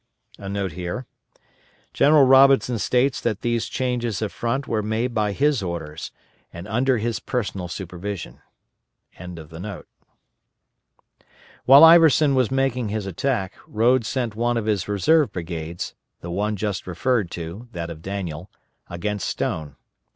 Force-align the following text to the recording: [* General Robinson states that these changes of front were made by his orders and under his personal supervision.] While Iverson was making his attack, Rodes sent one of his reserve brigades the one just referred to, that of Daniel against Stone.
[* 0.19 0.41
General 0.41 1.05
Robinson 2.23 2.79
states 2.79 3.21
that 3.21 3.41
these 3.41 3.67
changes 3.67 4.19
of 4.23 4.31
front 4.31 4.67
were 4.67 4.81
made 4.81 5.13
by 5.13 5.31
his 5.31 5.61
orders 5.61 6.09
and 6.51 6.67
under 6.67 6.97
his 6.97 7.19
personal 7.19 7.67
supervision.] 7.67 8.41
While 9.15 9.83
Iverson 11.83 12.33
was 12.33 12.49
making 12.49 12.89
his 12.89 13.05
attack, 13.05 13.53
Rodes 13.67 14.07
sent 14.07 14.33
one 14.35 14.57
of 14.57 14.65
his 14.65 14.87
reserve 14.87 15.31
brigades 15.31 15.93
the 16.21 16.31
one 16.31 16.55
just 16.55 16.87
referred 16.87 17.29
to, 17.37 17.67
that 17.73 17.91
of 17.91 18.01
Daniel 18.01 18.49
against 18.89 19.27
Stone. 19.27 19.75